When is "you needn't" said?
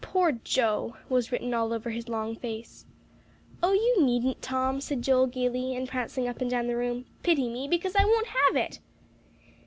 3.73-4.41